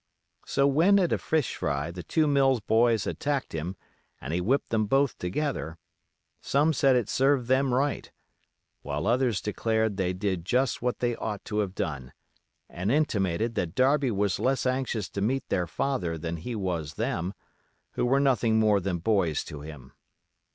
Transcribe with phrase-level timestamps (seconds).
[0.47, 3.75] So when at a fish fry the two Mills boys attacked him
[4.19, 5.77] and he whipped them both together,
[6.41, 8.09] some said it served them right,
[8.81, 12.13] while others declared they did just what they ought to have done,
[12.67, 17.35] and intimated that Darby was less anxious to meet their father than he was them,
[17.91, 19.91] who were nothing more than boys to him.